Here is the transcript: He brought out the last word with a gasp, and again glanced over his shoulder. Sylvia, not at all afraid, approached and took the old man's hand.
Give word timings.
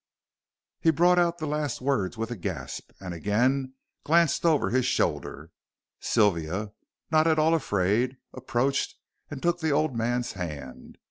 He 0.79 0.89
brought 0.89 1.19
out 1.19 1.37
the 1.37 1.45
last 1.45 1.79
word 1.79 2.15
with 2.17 2.31
a 2.31 2.35
gasp, 2.35 2.91
and 2.99 3.13
again 3.13 3.75
glanced 4.03 4.47
over 4.47 4.71
his 4.71 4.87
shoulder. 4.87 5.51
Sylvia, 5.99 6.71
not 7.11 7.27
at 7.27 7.37
all 7.37 7.53
afraid, 7.53 8.17
approached 8.33 8.95
and 9.29 9.43
took 9.43 9.59
the 9.59 9.69
old 9.69 9.95
man's 9.95 10.31
hand. 10.31 10.97